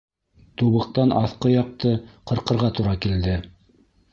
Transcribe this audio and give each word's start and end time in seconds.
Тубыҡтан 0.61 1.13
аҫҡы 1.19 1.51
яҡты 1.51 1.91
ҡырҡырға 2.33 2.73
тура 2.81 2.95
килде. 3.07 3.37